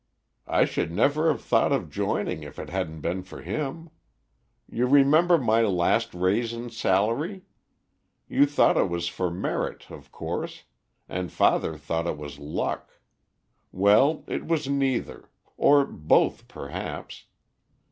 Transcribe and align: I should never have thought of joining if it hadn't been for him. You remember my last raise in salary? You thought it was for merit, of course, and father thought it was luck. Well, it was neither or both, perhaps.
I 0.47 0.65
should 0.65 0.91
never 0.91 1.27
have 1.27 1.43
thought 1.43 1.71
of 1.71 1.91
joining 1.91 2.41
if 2.41 2.57
it 2.57 2.71
hadn't 2.71 3.01
been 3.01 3.21
for 3.21 3.43
him. 3.43 3.91
You 4.67 4.87
remember 4.87 5.37
my 5.37 5.61
last 5.61 6.15
raise 6.15 6.53
in 6.53 6.71
salary? 6.71 7.43
You 8.27 8.47
thought 8.47 8.77
it 8.77 8.89
was 8.89 9.07
for 9.07 9.29
merit, 9.29 9.91
of 9.91 10.11
course, 10.11 10.63
and 11.07 11.31
father 11.31 11.77
thought 11.77 12.07
it 12.07 12.17
was 12.17 12.39
luck. 12.39 12.99
Well, 13.71 14.23
it 14.25 14.47
was 14.47 14.67
neither 14.67 15.29
or 15.55 15.85
both, 15.85 16.47
perhaps. 16.47 17.25